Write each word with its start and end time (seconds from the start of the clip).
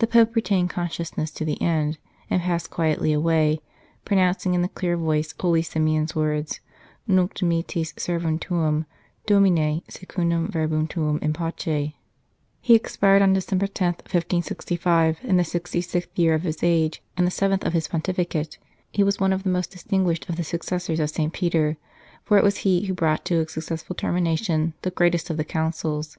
The 0.00 0.06
Pope 0.06 0.36
retained 0.36 0.68
consciousness 0.68 1.30
to 1.30 1.42
the 1.42 1.58
end, 1.62 1.96
and 2.28 2.42
passed 2.42 2.70
quietly 2.70 3.14
away, 3.14 3.62
pronouncing 4.04 4.52
in 4.52 4.62
a 4.62 4.68
clear 4.68 4.98
voice 4.98 5.34
holy 5.40 5.62
Simeon 5.62 6.02
s 6.02 6.14
words:" 6.14 6.60
Nunc 7.08 7.32
dimittis 7.32 7.94
servum 7.96 8.38
tuum, 8.38 8.84
Domine, 9.24 9.80
secundum 9.88 10.48
verbum 10.48 10.86
tuum 10.86 11.18
in 11.22 11.32
pace." 11.32 11.92
He 12.60 12.74
expired 12.74 13.22
on 13.22 13.32
December 13.32 13.66
10, 13.66 13.92
1565, 14.04 15.20
in 15.22 15.38
the 15.38 15.42
sixty 15.42 15.80
sixth 15.80 16.18
year 16.18 16.34
of 16.34 16.42
his 16.42 16.62
age 16.62 17.02
and 17.16 17.26
the 17.26 17.30
seventh 17.30 17.64
of 17.64 17.72
his 17.72 17.88
pontificate. 17.88 18.58
He 18.92 19.02
was 19.02 19.18
one 19.20 19.32
of 19.32 19.42
the 19.42 19.48
most 19.48 19.70
distinguished 19.70 20.28
of 20.28 20.36
the 20.36 20.44
successors 20.44 21.00
of 21.00 21.08
St. 21.08 21.32
Peter, 21.32 21.78
for 22.24 22.36
it 22.36 22.44
was 22.44 22.58
he 22.58 22.84
who 22.84 22.92
brought 22.92 23.24
to 23.24 23.40
a 23.40 23.48
successful 23.48 23.96
termination 23.96 24.74
the 24.82 24.90
greatest 24.90 25.30
of 25.30 25.38
the 25.38 25.44
Councils. 25.44 26.18